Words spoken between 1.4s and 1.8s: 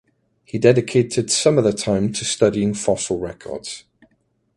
of the